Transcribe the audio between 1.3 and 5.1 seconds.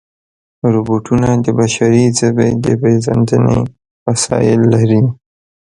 د بشري ژبې د پېژندنې وسایل لري.